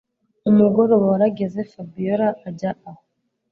Umugoroba 0.49 1.05
warageze 1.11 1.59
Fabiora 1.71 2.27
ajya 2.47 2.71
aho 2.89 3.01